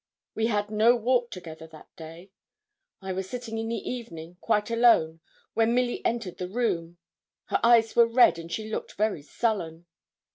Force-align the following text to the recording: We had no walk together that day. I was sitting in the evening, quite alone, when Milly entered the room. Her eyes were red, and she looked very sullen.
We 0.33 0.47
had 0.47 0.71
no 0.71 0.95
walk 0.95 1.29
together 1.29 1.67
that 1.67 1.95
day. 1.95 2.31
I 3.03 3.13
was 3.13 3.29
sitting 3.29 3.59
in 3.59 3.67
the 3.69 3.75
evening, 3.87 4.37
quite 4.41 4.71
alone, 4.71 5.19
when 5.53 5.75
Milly 5.75 6.03
entered 6.03 6.39
the 6.39 6.49
room. 6.49 6.97
Her 7.49 7.59
eyes 7.61 7.95
were 7.95 8.07
red, 8.07 8.39
and 8.39 8.51
she 8.51 8.67
looked 8.71 8.93
very 8.93 9.21
sullen. 9.21 9.85